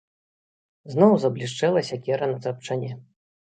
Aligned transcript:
Зноў 0.93 1.11
заблішчэла 1.25 1.85
сякера 1.91 2.33
на 2.35 2.43
тапчане. 2.49 2.93